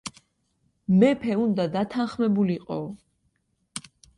[1.03, 2.81] მეფე უნდა დათანხმებულიყო.